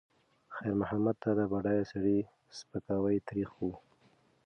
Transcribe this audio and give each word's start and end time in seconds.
خیر 0.55 0.73
محمد 0.81 1.15
ته 1.23 1.29
د 1.39 1.41
بډایه 1.51 1.83
سړي 1.91 2.17
سپکاوی 2.57 3.17
تریخ 3.29 3.51
و. 3.59 3.63